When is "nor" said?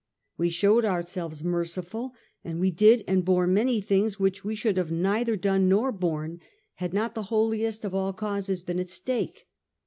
5.69-5.91